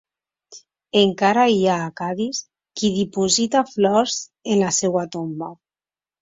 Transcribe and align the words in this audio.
Encara 1.01 1.43
hi 1.55 1.59
ha 1.67 1.75
a 1.81 1.91
Cadis, 2.01 2.39
qui 2.81 2.91
diposita 2.95 3.63
flors 3.75 4.17
en 4.55 4.59
la 4.65 4.73
seva 4.79 5.05
tomba. 5.19 5.53